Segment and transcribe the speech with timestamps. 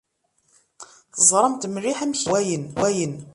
[1.15, 3.15] Teẓṛamt mliḥ amek i yeḍṛa wayen.